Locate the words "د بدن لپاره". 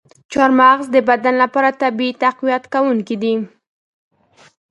0.95-1.69